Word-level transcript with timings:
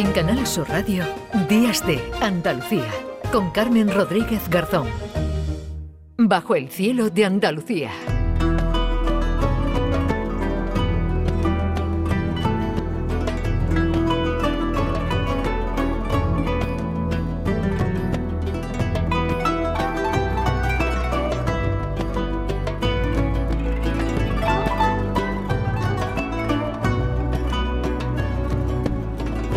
En 0.00 0.12
Canal 0.12 0.46
Sur 0.46 0.66
Radio, 0.66 1.04
Días 1.46 1.86
de 1.86 2.00
Andalucía, 2.22 2.88
con 3.30 3.50
Carmen 3.50 3.92
Rodríguez 3.92 4.48
Garzón. 4.48 4.88
Bajo 6.16 6.54
el 6.54 6.70
cielo 6.70 7.10
de 7.10 7.26
Andalucía. 7.26 7.90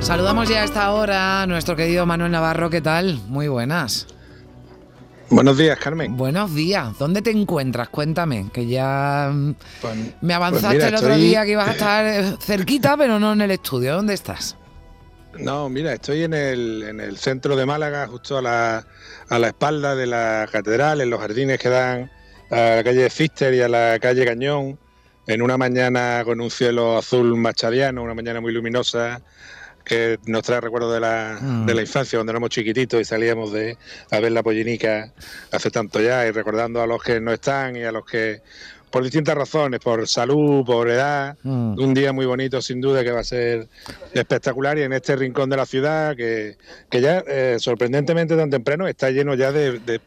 Saludamos 0.03 0.49
ya 0.49 0.61
a 0.61 0.63
esta 0.65 0.91
hora 0.91 1.41
a 1.43 1.47
nuestro 1.47 1.75
querido 1.75 2.05
Manuel 2.05 2.31
Navarro, 2.31 2.69
¿qué 2.69 2.81
tal? 2.81 3.19
Muy 3.27 3.47
buenas. 3.47 4.07
Buenos 5.29 5.57
días, 5.57 5.79
Carmen. 5.79 6.15
Buenos 6.17 6.53
días. 6.53 6.97
¿Dónde 6.99 7.21
te 7.21 7.31
encuentras? 7.31 7.89
Cuéntame, 7.89 8.49
que 8.53 8.67
ya 8.67 9.31
mm, 9.33 9.55
Pues- 9.81 9.95
me 9.95 10.11
pues 10.21 10.31
avanzaste 10.35 10.75
mira, 10.75 10.87
el 10.89 10.95
otro 10.95 11.09
estoy- 11.09 11.21
día 11.21 11.45
que 11.45 11.51
ibas 11.51 11.67
a 11.69 11.71
estar 11.77 12.05
eh, 12.05 12.35
cerquita, 12.39 12.97
pero 12.97 13.19
no 13.19 13.33
en 13.33 13.41
el 13.41 13.51
estudio. 13.51 13.95
¿Dónde 13.95 14.13
estás? 14.13 14.57
No, 15.39 15.69
mira, 15.69 15.93
estoy 15.93 16.23
en 16.23 16.33
el, 16.33 16.83
en 16.83 16.99
el 16.99 17.17
centro 17.17 17.55
de 17.55 17.65
Málaga, 17.65 18.05
justo 18.07 18.37
a 18.37 18.41
la, 18.41 18.85
a 19.29 19.39
la 19.39 19.47
espalda 19.47 19.95
de 19.95 20.05
la 20.05 20.47
catedral, 20.51 21.01
en 21.01 21.09
los 21.09 21.19
jardines 21.21 21.57
que 21.57 21.69
dan 21.69 22.11
a 22.51 22.55
la 22.75 22.83
calle 22.83 23.09
Fister 23.09 23.53
y 23.53 23.61
a 23.61 23.69
la 23.69 23.97
calle 23.99 24.25
Cañón, 24.25 24.77
en 25.25 25.41
una 25.41 25.57
mañana 25.57 26.21
con 26.25 26.39
un 26.41 26.51
cielo 26.51 26.97
azul 26.97 27.35
machadiano, 27.37 28.03
una 28.03 28.13
mañana 28.13 28.41
muy 28.41 28.51
luminosa 28.51 29.21
que 29.83 30.17
nos 30.25 30.43
trae 30.43 30.61
recuerdos 30.61 30.93
de 30.93 30.99
la, 30.99 31.37
Mm. 31.41 31.65
de 31.65 31.73
la 31.73 31.81
infancia, 31.81 32.17
cuando 32.17 32.31
éramos 32.31 32.49
chiquititos 32.49 33.01
y 33.01 33.05
salíamos 33.05 33.51
de 33.51 33.77
a 34.11 34.19
ver 34.19 34.31
la 34.31 34.43
pollinica 34.43 35.11
hace 35.51 35.69
tanto 35.71 35.99
ya, 36.01 36.25
y 36.27 36.31
recordando 36.31 36.81
a 36.81 36.87
los 36.87 37.01
que 37.03 37.19
no 37.19 37.31
están 37.33 37.75
y 37.75 37.83
a 37.83 37.91
los 37.91 38.05
que, 38.05 38.41
por 38.89 39.03
distintas 39.03 39.35
razones, 39.35 39.79
por 39.79 40.07
salud, 40.07 40.63
por 40.65 40.89
edad, 40.89 41.35
Mm. 41.43 41.79
un 41.79 41.93
día 41.93 42.13
muy 42.13 42.25
bonito 42.27 42.61
sin 42.61 42.79
duda 42.79 43.03
que 43.03 43.11
va 43.11 43.21
a 43.21 43.23
ser 43.23 43.67
espectacular 44.13 44.77
y 44.77 44.83
en 44.83 44.93
este 44.93 45.15
rincón 45.15 45.49
de 45.49 45.57
la 45.57 45.65
ciudad 45.65 46.15
que, 46.15 46.57
que 46.89 47.01
ya 47.01 47.23
eh, 47.27 47.55
sorprendentemente 47.59 48.35
tan 48.35 48.49
temprano 48.49 48.87
está 48.87 49.09
lleno 49.09 49.33
ya 49.35 49.51
de, 49.51 49.79
de- 49.79 50.01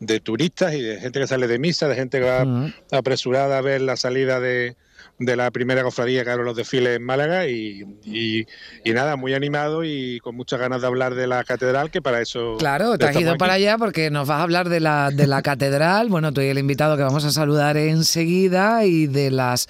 de 0.00 0.18
turistas 0.18 0.74
y 0.74 0.80
de 0.82 0.98
gente 0.98 1.20
que 1.20 1.26
sale 1.28 1.46
de 1.46 1.60
misa, 1.60 1.86
de 1.86 1.94
gente 1.94 2.18
que 2.18 2.26
va 2.26 2.44
Mm. 2.44 2.74
apresurada 2.90 3.58
a 3.58 3.60
ver 3.60 3.80
la 3.80 3.96
salida 3.96 4.40
de, 4.40 4.74
de 5.18 5.36
la 5.36 5.50
primera 5.50 5.82
cofradía 5.82 6.24
que 6.24 6.30
abre 6.30 6.44
los 6.44 6.56
desfiles 6.56 6.96
en 6.96 7.02
Málaga 7.04 7.46
y, 7.46 7.84
y- 8.04 8.46
y 8.84 8.92
nada, 8.92 9.16
muy 9.16 9.34
animado 9.34 9.84
y 9.84 10.18
con 10.20 10.34
muchas 10.34 10.58
ganas 10.60 10.80
de 10.80 10.86
hablar 10.86 11.14
de 11.14 11.26
la 11.26 11.44
catedral 11.44 11.90
que 11.90 12.02
para 12.02 12.20
eso... 12.20 12.56
Claro, 12.58 12.98
te 12.98 13.06
has 13.06 13.16
ido 13.20 13.30
aquí. 13.32 13.38
para 13.38 13.54
allá 13.54 13.78
porque 13.78 14.10
nos 14.10 14.26
vas 14.28 14.40
a 14.40 14.42
hablar 14.42 14.68
de 14.68 14.80
la, 14.80 15.10
de 15.10 15.26
la 15.26 15.42
catedral. 15.42 16.08
Bueno, 16.08 16.32
tú 16.32 16.40
y 16.40 16.46
el 16.48 16.58
invitado 16.58 16.96
que 16.96 17.02
vamos 17.02 17.24
a 17.24 17.30
saludar 17.30 17.76
enseguida 17.76 18.84
y 18.84 19.06
de 19.06 19.30
las 19.30 19.68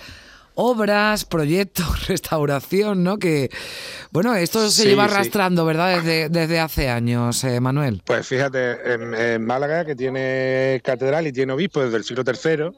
obras, 0.54 1.24
proyectos, 1.24 2.06
restauración, 2.08 3.02
¿no? 3.02 3.18
Que, 3.18 3.50
bueno, 4.10 4.34
esto 4.34 4.70
se 4.70 4.82
Sí, 4.82 4.88
lleva 4.88 5.08
sí. 5.08 5.14
arrastrando, 5.14 5.64
¿verdad? 5.64 5.96
Desde, 5.96 6.28
desde 6.28 6.60
hace 6.60 6.88
años, 6.90 7.42
eh, 7.44 7.58
Manuel. 7.60 8.02
Pues 8.04 8.26
fíjate, 8.26 8.92
en, 8.94 9.14
en 9.14 9.44
Málaga, 9.46 9.84
que 9.84 9.94
tiene 9.96 10.80
catedral 10.84 11.26
y 11.26 11.32
tiene 11.32 11.52
obispo 11.54 11.82
desde 11.82 11.96
el 11.96 12.04
siglo 12.04 12.22
III, 12.26 12.70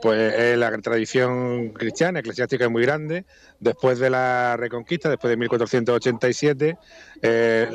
pues 0.00 0.56
la 0.58 0.76
tradición 0.78 1.70
cristiana, 1.70 2.20
eclesiástica 2.20 2.64
es 2.64 2.70
muy 2.70 2.82
grande. 2.82 3.24
Después 3.60 3.98
de 3.98 4.10
la 4.10 4.56
Reconquista, 4.56 5.08
después 5.08 5.30
de 5.30 5.36
1487, 5.36 6.76
eh, 7.22 7.68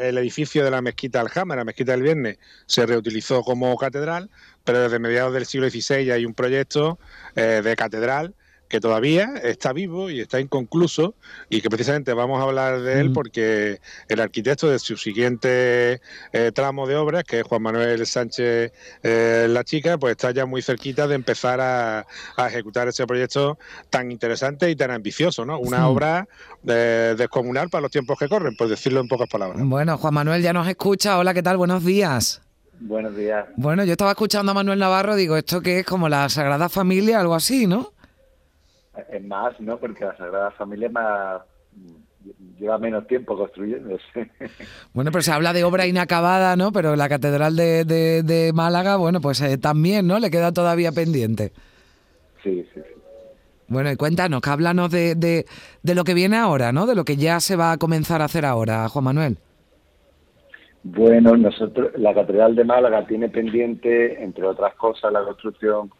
el 0.00 0.18
edificio 0.18 0.64
de 0.64 0.70
la 0.70 0.80
mezquita 0.82 1.20
Aljama, 1.20 1.56
la 1.56 1.64
mezquita 1.64 1.92
del 1.92 2.02
Viernes, 2.02 2.38
se 2.66 2.86
reutilizó 2.86 3.42
como 3.42 3.76
catedral, 3.76 4.30
pero 4.64 4.80
desde 4.80 4.98
mediados 4.98 5.34
del 5.34 5.46
siglo 5.46 5.68
XVI 5.68 6.10
hay 6.10 6.24
un 6.24 6.34
proyecto 6.34 6.98
eh, 7.34 7.62
de 7.64 7.76
catedral 7.76 8.34
que 8.68 8.80
todavía 8.80 9.34
está 9.42 9.72
vivo 9.72 10.10
y 10.10 10.20
está 10.20 10.40
inconcluso 10.40 11.14
y 11.48 11.60
que 11.60 11.68
precisamente 11.70 12.12
vamos 12.12 12.40
a 12.40 12.44
hablar 12.44 12.80
de 12.80 13.00
él 13.00 13.10
Mm. 13.10 13.12
porque 13.12 13.80
el 14.08 14.20
arquitecto 14.20 14.68
de 14.68 14.78
su 14.78 14.96
siguiente 14.96 16.00
eh, 16.32 16.52
tramo 16.52 16.86
de 16.86 16.96
obras, 16.96 17.24
que 17.24 17.40
es 17.40 17.44
Juan 17.46 17.62
Manuel 17.62 18.06
Sánchez 18.06 18.72
eh, 19.02 19.46
La 19.48 19.64
Chica, 19.64 19.98
pues 19.98 20.12
está 20.12 20.30
ya 20.30 20.46
muy 20.46 20.62
cerquita 20.62 21.06
de 21.06 21.14
empezar 21.14 21.60
a, 21.60 22.06
a 22.36 22.46
ejecutar 22.48 22.88
ese 22.88 23.06
proyecto 23.06 23.58
tan 23.90 24.10
interesante 24.10 24.70
y 24.70 24.76
tan 24.76 24.90
ambicioso, 24.90 25.44
¿no? 25.44 25.58
Una 25.58 25.78
Sí. 25.78 25.82
obra 25.84 26.28
eh, 26.66 27.14
descomunal 27.16 27.68
para 27.70 27.82
los 27.82 27.90
tiempos 27.90 28.18
que 28.18 28.28
corren, 28.28 28.56
por 28.56 28.68
decirlo 28.68 29.00
en 29.00 29.08
pocas 29.08 29.28
palabras. 29.28 29.60
Bueno, 29.64 29.96
Juan 29.98 30.14
Manuel 30.14 30.42
ya 30.42 30.52
nos 30.52 30.66
escucha. 30.66 31.18
Hola, 31.18 31.32
¿qué 31.34 31.42
tal? 31.42 31.56
Buenos 31.56 31.84
días. 31.84 32.42
Buenos 32.80 33.16
días. 33.16 33.46
Bueno, 33.56 33.84
yo 33.84 33.92
estaba 33.92 34.10
escuchando 34.10 34.52
a 34.52 34.54
Manuel 34.54 34.78
Navarro, 34.78 35.14
digo, 35.16 35.36
esto 35.36 35.62
que 35.62 35.78
es 35.80 35.86
como 35.86 36.08
la 36.10 36.28
Sagrada 36.28 36.68
Familia, 36.68 37.20
algo 37.20 37.34
así, 37.34 37.66
¿no? 37.66 37.92
Es 39.10 39.24
más, 39.24 39.58
¿no? 39.60 39.78
Porque 39.78 40.04
la 40.04 40.16
Sagrada 40.16 40.50
Familia 40.52 40.88
más, 40.90 41.42
lleva 42.58 42.78
menos 42.78 43.06
tiempo 43.06 43.36
construyéndose. 43.36 44.04
Bueno, 44.94 45.10
pero 45.12 45.22
se 45.22 45.32
habla 45.32 45.52
de 45.52 45.62
obra 45.64 45.86
inacabada, 45.86 46.56
¿no? 46.56 46.72
Pero 46.72 46.96
la 46.96 47.08
Catedral 47.08 47.54
de, 47.56 47.84
de- 47.84 48.22
de 48.22 48.52
Málaga, 48.54 48.96
bueno, 48.96 49.20
pues 49.20 49.40
eh, 49.42 49.58
también, 49.58 50.06
¿no? 50.06 50.18
Le 50.18 50.30
queda 50.30 50.52
todavía 50.52 50.90
pendiente. 50.92 51.52
sí, 52.42 52.66
sí, 52.74 52.80
sí. 52.80 52.92
Bueno, 53.68 53.90
y 53.90 53.96
cuéntanos, 53.96 54.40
que 54.40 54.50
háblanos 54.50 54.90
de, 54.92 55.16
de, 55.16 55.44
de 55.82 55.94
lo 55.96 56.04
que 56.04 56.14
viene 56.14 56.36
ahora, 56.36 56.70
¿no? 56.72 56.86
De 56.86 56.94
lo 56.94 57.04
que 57.04 57.16
ya 57.16 57.40
se 57.40 57.56
va 57.56 57.72
a 57.72 57.78
comenzar 57.78 58.22
a 58.22 58.26
hacer 58.26 58.46
ahora, 58.46 58.88
Juan 58.88 59.04
Manuel. 59.06 59.38
Bueno, 60.84 61.36
nosotros, 61.36 61.90
la 61.96 62.14
Catedral 62.14 62.54
de 62.54 62.64
Málaga 62.64 63.04
tiene 63.08 63.28
pendiente, 63.28 64.22
entre 64.22 64.46
otras 64.46 64.74
cosas, 64.76 65.12
la 65.12 65.24
construcción 65.24 65.90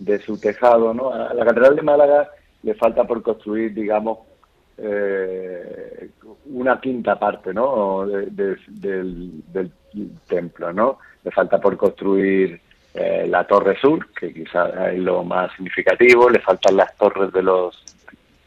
de 0.00 0.18
su 0.18 0.40
tejado, 0.40 0.92
¿no? 0.92 1.12
A 1.12 1.32
la 1.32 1.44
Catedral 1.44 1.76
de 1.76 1.82
Málaga 1.82 2.28
le 2.64 2.74
falta 2.74 3.04
por 3.04 3.22
construir, 3.22 3.72
digamos, 3.72 4.18
eh, 4.78 6.08
una 6.46 6.80
quinta 6.80 7.18
parte, 7.18 7.52
¿no? 7.54 8.06
De- 8.06 8.26
de- 8.26 8.56
del, 8.68 9.42
del 9.52 9.70
templo, 10.26 10.72
¿no? 10.72 10.98
Le 11.22 11.30
falta 11.30 11.60
por 11.60 11.76
construir 11.76 12.60
eh, 12.94 13.26
la 13.28 13.46
Torre 13.46 13.76
Sur, 13.80 14.08
que 14.12 14.32
quizás 14.32 14.72
es 14.92 14.98
lo 14.98 15.22
más 15.22 15.52
significativo, 15.52 16.28
le 16.28 16.40
faltan 16.40 16.76
las 16.76 16.96
torres 16.96 17.32
de 17.32 17.42
los 17.42 17.80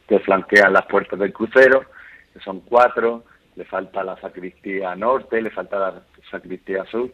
que 0.08 0.20
flanquean 0.20 0.74
las 0.74 0.86
puertas 0.88 1.18
del 1.20 1.32
crucero, 1.32 1.86
que 2.34 2.40
son 2.40 2.60
cuatro, 2.62 3.24
le 3.56 3.64
falta 3.64 4.04
la 4.04 4.18
sacristía 4.20 4.96
norte, 4.96 5.42
le 5.42 5.50
falta 5.52 5.78
la 5.80 5.94
sacristía 6.30 6.84
sur, 6.86 7.10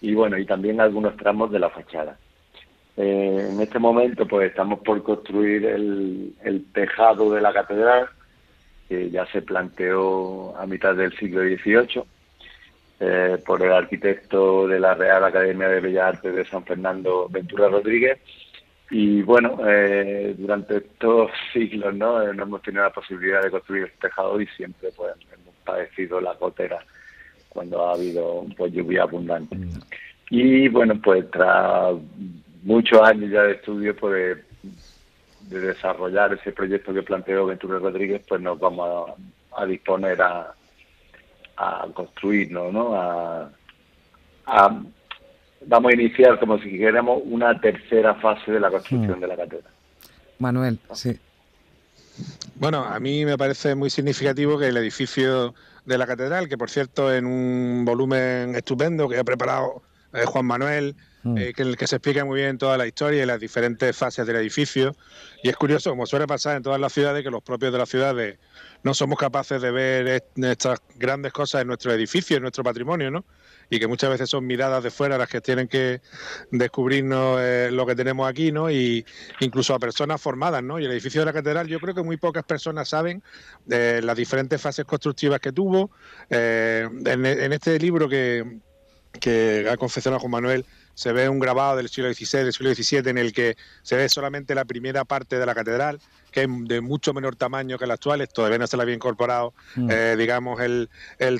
y 0.00 0.14
bueno, 0.14 0.38
y 0.38 0.46
también 0.46 0.80
algunos 0.80 1.16
tramos 1.16 1.50
de 1.50 1.58
la 1.58 1.68
fachada. 1.70 2.16
Eh, 2.96 3.48
en 3.50 3.60
este 3.60 3.78
momento, 3.78 4.26
pues 4.26 4.50
estamos 4.50 4.80
por 4.80 5.02
construir 5.02 5.64
el, 5.64 6.34
el 6.44 6.64
tejado 6.72 7.32
de 7.32 7.40
la 7.40 7.52
catedral, 7.52 8.08
que 8.88 9.10
ya 9.10 9.24
se 9.26 9.42
planteó 9.42 10.56
a 10.56 10.66
mitad 10.66 10.94
del 10.96 11.16
siglo 11.16 11.42
XVIII 11.42 12.02
eh, 13.02 13.38
por 13.46 13.62
el 13.62 13.72
arquitecto 13.72 14.68
de 14.68 14.78
la 14.78 14.94
Real 14.94 15.24
Academia 15.24 15.68
de 15.68 15.80
Bellas 15.80 16.16
Artes 16.16 16.36
de 16.36 16.44
San 16.44 16.64
Fernando, 16.64 17.28
Ventura 17.30 17.68
Rodríguez. 17.68 18.18
Y 18.90 19.22
bueno, 19.22 19.58
eh, 19.66 20.34
durante 20.36 20.76
estos 20.76 21.30
siglos 21.54 21.94
¿no? 21.94 22.22
Eh, 22.22 22.34
no 22.34 22.42
hemos 22.42 22.60
tenido 22.60 22.82
la 22.82 22.92
posibilidad 22.92 23.42
de 23.42 23.50
construir 23.50 23.84
el 23.84 23.92
tejado 23.92 24.38
y 24.38 24.46
siempre 24.48 24.90
pues, 24.94 25.14
hemos 25.32 25.54
padecido 25.64 26.20
la 26.20 26.34
gotera 26.34 26.84
cuando 27.48 27.86
ha 27.86 27.94
habido 27.94 28.44
pues, 28.54 28.70
lluvia 28.70 29.04
abundante. 29.04 29.56
Y 30.28 30.68
bueno, 30.68 31.00
pues 31.02 31.28
tras 31.30 31.94
muchos 32.62 33.00
años 33.02 33.30
ya 33.30 33.42
de 33.42 33.52
estudio, 33.52 33.96
pues 33.96 34.38
de 35.42 35.60
desarrollar 35.60 36.34
ese 36.34 36.52
proyecto 36.52 36.92
que 36.94 37.02
planteó 37.02 37.46
Ventura 37.46 37.78
Rodríguez, 37.78 38.22
pues 38.28 38.40
nos 38.40 38.58
vamos 38.58 39.10
a, 39.52 39.62
a 39.62 39.66
disponer 39.66 40.20
a, 40.22 40.54
a 41.56 41.86
construirnos, 41.92 42.72
¿no? 42.72 42.94
A, 42.94 43.50
a- 44.46 44.82
vamos 45.66 45.90
a 45.90 45.94
iniciar 45.94 46.38
como 46.38 46.58
si 46.58 46.70
quisiéramos 46.70 47.20
una 47.24 47.58
tercera 47.60 48.14
fase 48.14 48.52
de 48.52 48.60
la 48.60 48.70
construcción 48.70 49.18
Mm. 49.18 49.20
de 49.20 49.26
la 49.26 49.36
catedral. 49.36 49.72
Manuel, 50.38 50.78
sí. 50.92 51.18
Bueno, 52.56 52.84
a 52.84 52.98
mí 53.00 53.24
me 53.24 53.36
parece 53.38 53.74
muy 53.74 53.90
significativo 53.90 54.58
que 54.58 54.68
el 54.68 54.76
edificio 54.76 55.54
de 55.84 55.98
la 55.98 56.06
catedral, 56.06 56.48
que 56.48 56.58
por 56.58 56.70
cierto 56.70 57.12
en 57.12 57.26
un 57.26 57.84
volumen 57.84 58.54
estupendo 58.54 59.08
que 59.08 59.18
ha 59.18 59.24
preparado 59.24 59.82
eh, 60.12 60.24
Juan 60.24 60.46
Manuel, 60.46 60.96
mm. 61.22 61.38
eh, 61.38 61.52
que 61.54 61.62
en 61.62 61.68
el 61.68 61.76
que 61.76 61.86
se 61.86 61.96
explica 61.96 62.24
muy 62.24 62.40
bien 62.40 62.58
toda 62.58 62.76
la 62.76 62.86
historia 62.86 63.22
y 63.22 63.26
las 63.26 63.40
diferentes 63.40 63.96
fases 63.96 64.26
del 64.26 64.36
edificio. 64.36 64.94
Y 65.42 65.48
es 65.48 65.56
curioso, 65.56 65.90
como 65.90 66.06
suele 66.06 66.26
pasar 66.26 66.56
en 66.56 66.62
todas 66.62 66.80
las 66.80 66.92
ciudades, 66.92 67.22
que 67.22 67.30
los 67.30 67.42
propios 67.42 67.72
de 67.72 67.78
las 67.78 67.88
ciudades 67.88 68.38
no 68.82 68.94
somos 68.94 69.18
capaces 69.18 69.60
de 69.60 69.70
ver 69.70 70.22
estas 70.36 70.80
grandes 70.96 71.32
cosas 71.32 71.62
en 71.62 71.68
nuestro 71.68 71.92
edificio, 71.92 72.36
en 72.36 72.42
nuestro 72.42 72.64
patrimonio, 72.64 73.10
¿no? 73.10 73.24
y 73.70 73.78
que 73.78 73.86
muchas 73.86 74.10
veces 74.10 74.28
son 74.28 74.46
miradas 74.46 74.82
de 74.82 74.90
fuera 74.90 75.16
las 75.16 75.28
que 75.28 75.40
tienen 75.40 75.68
que 75.68 76.00
descubrirnos 76.50 77.38
eh, 77.40 77.68
lo 77.70 77.86
que 77.86 77.94
tenemos 77.94 78.28
aquí, 78.28 78.50
¿no? 78.50 78.68
Y 78.68 79.06
incluso 79.38 79.74
a 79.74 79.78
personas 79.78 80.20
formadas, 80.20 80.62
¿no? 80.62 80.80
Y 80.80 80.86
el 80.86 80.90
edificio 80.90 81.20
de 81.20 81.26
la 81.26 81.32
catedral, 81.32 81.68
yo 81.68 81.78
creo 81.78 81.94
que 81.94 82.02
muy 82.02 82.16
pocas 82.16 82.42
personas 82.42 82.88
saben 82.88 83.22
las 83.68 84.16
diferentes 84.16 84.60
fases 84.60 84.84
constructivas 84.84 85.38
que 85.38 85.52
tuvo. 85.52 85.92
En, 86.28 87.52
este 87.52 87.78
libro 87.78 88.08
que, 88.08 88.58
que 89.18 89.66
ha 89.70 89.76
confeccionado 89.76 90.20
Juan 90.20 90.30
Manuel, 90.30 90.66
se 90.94 91.12
ve 91.12 91.28
un 91.28 91.38
grabado 91.38 91.76
del 91.76 91.88
siglo 91.88 92.12
XVI, 92.12 92.44
del 92.44 92.52
siglo 92.52 92.74
XVII, 92.74 93.10
en 93.10 93.18
el 93.18 93.32
que 93.32 93.56
se 93.82 93.96
ve 93.96 94.08
solamente 94.08 94.54
la 94.54 94.64
primera 94.64 95.04
parte 95.04 95.38
de 95.38 95.46
la 95.46 95.54
catedral, 95.54 95.98
que 96.30 96.42
es 96.42 96.48
de 96.48 96.80
mucho 96.80 97.12
menor 97.12 97.36
tamaño 97.36 97.78
que 97.78 97.86
la 97.86 97.94
actual, 97.94 98.28
todavía 98.28 98.58
no 98.58 98.66
se 98.66 98.76
le 98.76 98.82
había 98.82 98.94
incorporado, 98.94 99.54
mm. 99.76 99.90
eh, 99.90 100.16
digamos, 100.16 100.60
el, 100.60 100.88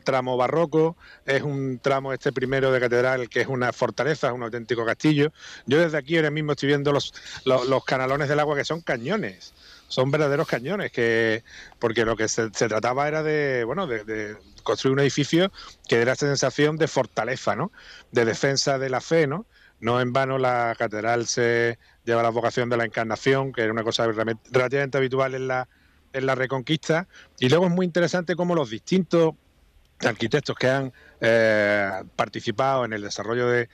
tramo 0.02 0.36
barroco, 0.36 0.96
es 1.26 1.42
un 1.42 1.78
tramo 1.78 2.12
este 2.12 2.32
primero 2.32 2.72
de 2.72 2.80
catedral 2.80 3.28
que 3.28 3.42
es 3.42 3.48
una 3.48 3.72
fortaleza, 3.72 4.28
es 4.28 4.32
un 4.32 4.42
auténtico 4.42 4.84
castillo. 4.84 5.32
Yo 5.66 5.78
desde 5.78 5.98
aquí 5.98 6.16
ahora 6.16 6.30
mismo 6.30 6.52
estoy 6.52 6.68
viendo 6.68 6.92
los, 6.92 7.12
los, 7.44 7.84
canalones 7.84 8.28
del 8.28 8.40
agua 8.40 8.56
que 8.56 8.64
son 8.64 8.80
cañones 8.80 9.52
son 9.90 10.10
verdaderos 10.12 10.46
cañones, 10.46 10.92
que 10.92 11.42
porque 11.80 12.04
lo 12.04 12.16
que 12.16 12.28
se, 12.28 12.48
trataba 12.50 13.08
era 13.08 13.24
de, 13.24 13.64
bueno, 13.64 13.88
de, 13.88 14.36
construir 14.62 14.92
un 14.92 15.00
edificio 15.00 15.50
que 15.88 15.96
diera 15.96 16.12
esa 16.12 16.28
sensación 16.28 16.76
de 16.76 16.86
fortaleza, 16.86 17.56
¿no? 17.56 17.72
De 18.12 18.24
defensa 18.24 18.78
de 18.78 18.88
la 18.88 19.00
fe, 19.00 19.26
¿no? 19.26 19.46
No 19.80 20.00
en 20.00 20.12
vano 20.12 20.38
la 20.38 20.76
catedral 20.78 21.26
se 21.26 21.78
lleva 22.04 22.22
la 22.22 22.30
vocación 22.30 22.70
de 22.70 22.76
la 22.76 22.84
encarnación, 22.84 23.52
que 23.52 23.62
era 23.62 23.72
una 23.72 23.82
cosa 23.82 24.06
relativamente 24.06 24.96
habitual 24.96 25.34
en 25.34 25.48
la, 25.48 25.68
en 26.12 26.26
la 26.26 26.36
Reconquista. 26.36 27.08
Y 27.40 27.48
luego 27.48 27.66
es 27.66 27.72
muy 27.72 27.84
interesante 27.84 28.36
cómo 28.36 28.54
los 28.54 28.70
distintos 28.70 29.34
arquitectos 30.06 30.56
que 30.56 30.68
han 30.68 30.92
eh, 31.20 31.90
participado 32.14 32.84
en 32.84 32.92
el 32.92 33.02
desarrollo 33.02 33.48
de, 33.48 33.68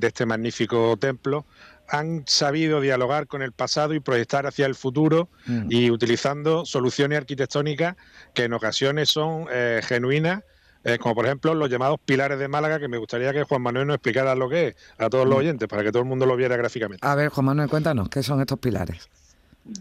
este 0.00 0.24
magnífico 0.24 0.96
templo 0.98 1.46
han 1.88 2.24
sabido 2.26 2.80
dialogar 2.80 3.26
con 3.26 3.42
el 3.42 3.52
pasado 3.52 3.94
y 3.94 4.00
proyectar 4.00 4.46
hacia 4.46 4.66
el 4.66 4.74
futuro 4.74 5.28
mm. 5.46 5.66
y 5.70 5.90
utilizando 5.90 6.64
soluciones 6.64 7.18
arquitectónicas 7.18 7.96
que 8.34 8.44
en 8.44 8.52
ocasiones 8.52 9.08
son 9.08 9.46
eh, 9.50 9.80
genuinas 9.82 10.42
eh, 10.84 10.98
como 10.98 11.14
por 11.14 11.26
ejemplo 11.26 11.54
los 11.54 11.68
llamados 11.68 11.98
pilares 12.04 12.38
de 12.38 12.48
Málaga, 12.48 12.78
que 12.78 12.88
me 12.88 12.98
gustaría 12.98 13.32
que 13.32 13.42
Juan 13.42 13.62
Manuel 13.62 13.88
nos 13.88 13.96
explicara 13.96 14.34
lo 14.34 14.48
que 14.48 14.68
es 14.68 14.76
a 14.98 15.10
todos 15.10 15.26
los 15.26 15.34
mm. 15.34 15.38
oyentes, 15.38 15.68
para 15.68 15.82
que 15.82 15.90
todo 15.90 16.02
el 16.02 16.08
mundo 16.08 16.24
lo 16.24 16.36
viera 16.36 16.56
gráficamente. 16.56 17.06
A 17.06 17.14
ver, 17.14 17.28
Juan 17.30 17.46
Manuel, 17.46 17.68
cuéntanos, 17.68 18.08
¿qué 18.08 18.22
son 18.22 18.40
estos 18.40 18.58
pilares? 18.58 19.08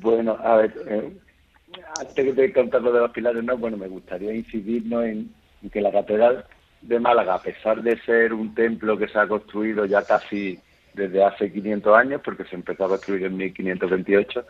Bueno, 0.02 0.38
a 0.44 0.58
ver, 0.58 0.74
eh, 0.88 1.18
antes 2.00 2.36
de 2.36 2.54
contar 2.54 2.82
lo 2.82 2.92
de 2.92 3.00
los 3.00 3.12
pilares, 3.12 3.44
no, 3.44 3.58
bueno, 3.58 3.78
me 3.78 3.88
gustaría 3.88 4.34
incidirnos 4.34 5.06
en, 5.06 5.34
que 5.72 5.82
la 5.82 5.92
Catedral 5.92 6.46
de 6.82 7.00
Málaga, 7.00 7.36
a 7.36 7.42
pesar 7.42 7.82
de 7.82 8.00
ser 8.02 8.34
un 8.34 8.54
templo 8.54 8.98
que 8.98 9.08
se 9.08 9.20
ha 9.20 9.28
construido 9.28 9.86
ya 9.86 10.04
casi 10.04 10.60
desde 10.98 11.24
hace 11.24 11.52
500 11.52 11.96
años, 11.96 12.22
porque 12.24 12.44
se 12.46 12.56
empezó 12.56 12.86
a 12.86 12.90
construir 12.90 13.24
en 13.24 13.38
1528, 13.38 14.46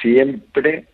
siempre 0.00 0.86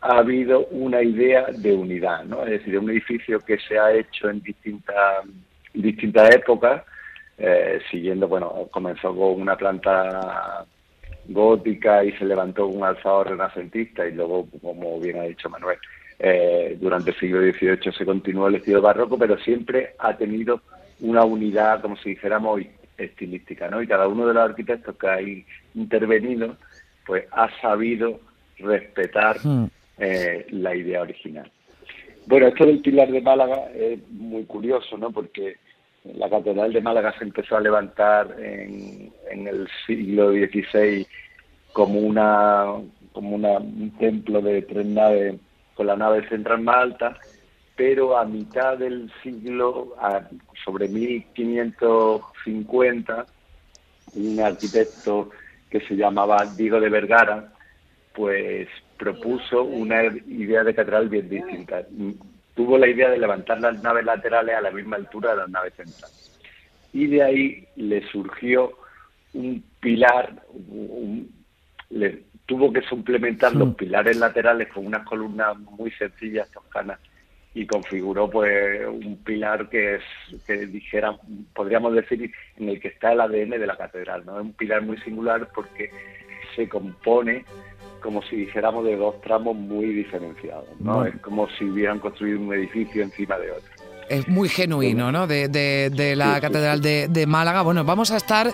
ha 0.00 0.18
habido 0.18 0.66
una 0.66 1.02
idea 1.02 1.46
de 1.46 1.72
unidad, 1.72 2.24
¿no? 2.24 2.44
Es 2.44 2.50
decir, 2.50 2.78
un 2.78 2.90
edificio 2.90 3.40
que 3.40 3.58
se 3.58 3.78
ha 3.78 3.92
hecho 3.92 4.28
en 4.28 4.42
distintas 4.42 5.24
distintas 5.72 6.34
épocas, 6.34 6.82
eh, 7.36 7.80
siguiendo, 7.90 8.28
bueno, 8.28 8.68
comenzó 8.70 9.14
con 9.14 9.40
una 9.40 9.56
planta 9.56 10.64
gótica 11.26 12.04
y 12.04 12.12
se 12.12 12.24
levantó 12.24 12.66
un 12.66 12.84
alzado 12.84 13.24
renacentista 13.24 14.06
y 14.06 14.12
luego, 14.12 14.46
como 14.62 15.00
bien 15.00 15.18
ha 15.18 15.24
dicho 15.24 15.48
Manuel, 15.48 15.78
eh, 16.18 16.76
durante 16.80 17.10
el 17.10 17.18
siglo 17.18 17.40
XVIII 17.40 17.92
se 17.92 18.06
continuó 18.06 18.48
el 18.48 18.56
estilo 18.56 18.80
barroco, 18.80 19.18
pero 19.18 19.36
siempre 19.38 19.94
ha 19.98 20.16
tenido 20.16 20.60
una 21.00 21.24
unidad, 21.24 21.80
como 21.82 21.96
si 21.96 22.10
dijéramos, 22.10 22.60
estilística, 22.96 23.68
¿no? 23.68 23.82
Y 23.82 23.86
cada 23.86 24.08
uno 24.08 24.26
de 24.26 24.34
los 24.34 24.50
arquitectos 24.50 24.96
que 24.96 25.06
ha 25.08 25.20
intervenido, 25.74 26.56
pues 27.06 27.24
ha 27.32 27.48
sabido 27.60 28.20
respetar 28.58 29.36
hmm. 29.42 29.66
Eh, 29.96 30.46
la 30.50 30.74
idea 30.74 31.02
original. 31.02 31.48
Bueno, 32.26 32.48
esto 32.48 32.66
del 32.66 32.80
Pilar 32.80 33.12
de 33.12 33.20
Málaga 33.20 33.70
es 33.72 34.00
muy 34.10 34.44
curioso, 34.44 34.98
¿no? 34.98 35.12
Porque 35.12 35.58
la 36.02 36.28
Catedral 36.28 36.72
de 36.72 36.80
Málaga 36.80 37.14
se 37.16 37.22
empezó 37.22 37.56
a 37.56 37.60
levantar 37.60 38.34
en, 38.40 39.12
el 39.30 39.68
siglo 39.86 40.32
XVI 40.32 41.06
como 41.72 42.00
una 42.00 42.66
como 43.12 43.36
una, 43.36 43.58
un 43.58 43.92
templo 43.98 44.40
de 44.40 44.62
tres 44.62 44.84
naves 44.86 45.36
con 45.74 45.86
la 45.86 45.96
nave 45.96 46.28
central 46.28 46.60
más 46.62 46.76
alta, 46.76 47.16
pero 47.76 48.16
a 48.16 48.24
mitad 48.24 48.78
del 48.78 49.12
siglo, 49.22 49.94
sobre 50.64 50.88
1550, 50.88 53.26
un 54.14 54.40
arquitecto 54.40 55.28
que 55.68 55.80
se 55.80 55.94
llamaba 55.96 56.46
Diego 56.56 56.80
de 56.80 56.88
Vergara, 56.88 57.52
pues 58.14 58.68
propuso 58.96 59.64
una 59.64 60.04
idea 60.04 60.62
de 60.62 60.74
catedral 60.74 61.08
bien 61.08 61.28
distinta. 61.28 61.84
Tuvo 62.54 62.78
la 62.78 62.86
idea 62.86 63.10
de 63.10 63.18
levantar 63.18 63.60
las 63.60 63.82
naves 63.82 64.04
laterales 64.04 64.54
a 64.54 64.60
la 64.60 64.70
misma 64.70 64.94
altura 64.96 65.32
de 65.32 65.38
las 65.38 65.48
naves 65.48 65.74
centrales. 65.74 66.40
Y 66.92 67.08
de 67.08 67.24
ahí 67.24 67.66
le 67.74 68.08
surgió 68.08 68.70
un 69.32 69.64
pilar, 69.80 70.44
le, 71.90 72.22
tuvo 72.46 72.72
que 72.72 72.82
suplementar 72.82 73.56
los 73.56 73.74
pilares 73.74 74.16
laterales 74.16 74.68
con 74.68 74.86
unas 74.86 75.04
columnas 75.04 75.58
muy 75.58 75.90
sencillas 75.90 76.48
toscanas 76.52 77.00
y 77.54 77.66
configuró 77.66 78.28
pues 78.28 78.86
un 78.86 79.16
pilar 79.24 79.68
que 79.68 79.96
es 79.96 80.02
que 80.46 80.66
dijera 80.66 81.16
podríamos 81.54 81.94
decir 81.94 82.32
en 82.56 82.68
el 82.68 82.80
que 82.80 82.88
está 82.88 83.12
el 83.12 83.20
ADN 83.20 83.50
de 83.50 83.66
la 83.66 83.76
catedral 83.76 84.26
no 84.26 84.40
es 84.40 84.44
un 84.44 84.52
pilar 84.52 84.82
muy 84.82 84.98
singular 84.98 85.48
porque 85.54 85.90
se 86.56 86.68
compone 86.68 87.44
como 88.04 88.22
si 88.22 88.36
dijéramos 88.36 88.84
de 88.84 88.96
dos 88.96 89.18
tramos 89.22 89.56
muy 89.56 89.86
diferenciados, 89.86 90.68
¿no? 90.78 91.06
Es 91.06 91.18
como 91.22 91.48
si 91.58 91.64
hubieran 91.64 91.98
construido 92.00 92.38
un 92.38 92.52
edificio 92.52 93.02
encima 93.02 93.38
de 93.38 93.50
otro. 93.50 93.70
Es 94.10 94.28
muy 94.28 94.50
genuino, 94.50 95.10
¿no? 95.10 95.26
De, 95.26 95.48
de, 95.48 96.14
la 96.14 96.38
Catedral 96.38 96.82
de, 96.82 97.08
de 97.08 97.26
Málaga. 97.26 97.62
Bueno, 97.62 97.82
vamos 97.82 98.10
a 98.10 98.18
estar 98.18 98.48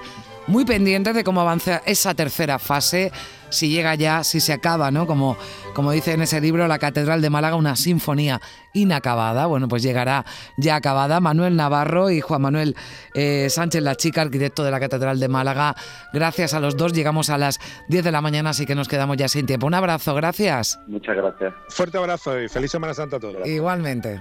muy 0.47 0.65
pendientes 0.65 1.15
de 1.15 1.25
cómo 1.25 1.41
avanza 1.41 1.83
esa 1.87 2.15
tercera 2.15 2.59
fase, 2.59 3.13
si 3.51 3.69
llega 3.69 3.95
ya, 3.95 4.25
si 4.25 4.41
se 4.41 4.53
acaba, 4.53 4.91
¿no? 4.91 5.07
Como, 5.07 5.37
como 5.75 5.93
dice 5.93 6.13
en 6.13 6.23
ese 6.23 6.41
libro, 6.41 6.67
la 6.69 6.79
Catedral 6.79 7.21
de 7.21 7.31
Málaga, 7.31 7.57
una 7.57 7.77
sinfonía 7.77 8.41
inacabada. 8.73 9.47
Bueno, 9.47 9.69
pues 9.69 9.83
llegará 9.83 10.25
ya 10.57 10.77
acabada. 10.77 11.21
Manuel 11.21 11.57
Navarro 11.57 12.11
y 12.11 12.21
Juan 12.21 12.43
Manuel 12.43 12.77
eh, 13.15 13.49
Sánchez, 13.51 13.83
la 13.83 13.97
chica, 13.97 14.23
arquitecto 14.23 14.65
de 14.65 14.71
la 14.71 14.81
Catedral 14.81 15.19
de 15.21 15.29
Málaga. 15.29 15.75
Gracias 16.13 16.55
a 16.55 16.61
los 16.61 16.77
dos. 16.77 16.93
Llegamos 16.93 17.31
a 17.31 17.39
las 17.39 17.59
10 17.89 18.05
de 18.05 18.13
la 18.13 18.21
mañana, 18.21 18.51
así 18.51 18.67
que 18.67 18.75
nos 18.75 18.89
quedamos 18.89 19.17
ya 19.17 19.29
sin 19.29 19.47
tiempo. 19.47 19.67
Un 19.67 19.75
abrazo, 19.75 20.15
gracias. 20.15 20.79
Muchas 20.87 21.17
gracias. 21.17 21.53
Fuerte 21.69 21.99
abrazo 21.99 22.41
y 22.41 22.49
feliz 22.49 22.71
Semana 22.71 22.95
Santa 22.95 23.17
a 23.17 23.21
todos. 23.21 23.47
Igualmente. 23.47 24.21